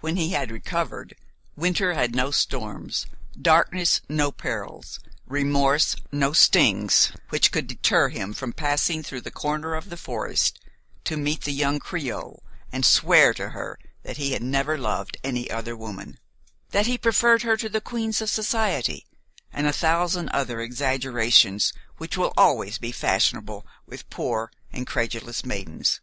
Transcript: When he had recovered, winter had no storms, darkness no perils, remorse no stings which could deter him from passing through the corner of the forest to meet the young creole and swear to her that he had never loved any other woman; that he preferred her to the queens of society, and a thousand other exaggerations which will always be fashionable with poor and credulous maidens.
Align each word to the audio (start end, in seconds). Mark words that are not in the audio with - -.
When 0.00 0.16
he 0.16 0.30
had 0.30 0.50
recovered, 0.50 1.14
winter 1.54 1.92
had 1.92 2.14
no 2.14 2.30
storms, 2.30 3.04
darkness 3.38 4.00
no 4.08 4.32
perils, 4.32 5.00
remorse 5.26 5.96
no 6.10 6.32
stings 6.32 7.12
which 7.28 7.52
could 7.52 7.66
deter 7.66 8.08
him 8.08 8.32
from 8.32 8.54
passing 8.54 9.02
through 9.02 9.20
the 9.20 9.30
corner 9.30 9.74
of 9.74 9.90
the 9.90 9.98
forest 9.98 10.58
to 11.04 11.18
meet 11.18 11.42
the 11.42 11.52
young 11.52 11.78
creole 11.78 12.42
and 12.72 12.86
swear 12.86 13.34
to 13.34 13.50
her 13.50 13.78
that 14.02 14.16
he 14.16 14.32
had 14.32 14.42
never 14.42 14.78
loved 14.78 15.18
any 15.22 15.50
other 15.50 15.76
woman; 15.76 16.18
that 16.70 16.86
he 16.86 16.96
preferred 16.96 17.42
her 17.42 17.58
to 17.58 17.68
the 17.68 17.82
queens 17.82 18.22
of 18.22 18.30
society, 18.30 19.04
and 19.52 19.66
a 19.66 19.74
thousand 19.74 20.30
other 20.30 20.60
exaggerations 20.62 21.74
which 21.98 22.16
will 22.16 22.32
always 22.34 22.78
be 22.78 22.92
fashionable 22.92 23.66
with 23.84 24.08
poor 24.08 24.50
and 24.72 24.86
credulous 24.86 25.44
maidens. 25.44 26.00